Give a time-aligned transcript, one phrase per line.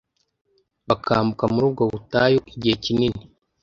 [0.87, 3.21] bakambuka muri ubwo butayu igihe kinini